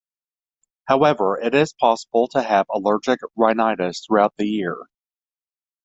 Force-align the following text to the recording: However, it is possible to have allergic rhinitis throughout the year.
However, 0.85 1.39
it 1.39 1.53
is 1.53 1.73
possible 1.79 2.27
to 2.29 2.41
have 2.41 2.65
allergic 2.73 3.19
rhinitis 3.35 4.03
throughout 4.03 4.33
the 4.35 4.47
year. 4.47 4.87